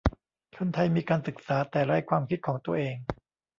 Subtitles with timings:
[0.57, 2.95] คนไทยมีการศึกษาแต่ไร้ความคิดของตัวเอง